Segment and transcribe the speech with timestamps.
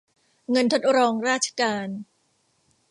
[0.51, 1.87] เงินทดรองราชการ